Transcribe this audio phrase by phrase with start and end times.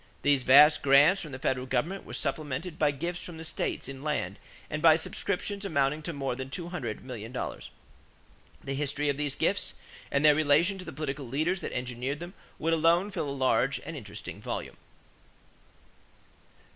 [0.23, 4.01] These vast grants from the federal government were supplemented by gifts from the states in
[4.01, 7.69] land and by subscriptions amounting to more than two hundred million dollars.
[8.63, 9.75] The history of these gifts
[10.09, 13.79] and their relation to the political leaders that engineered them would alone fill a large
[13.85, 14.77] and interesting volume.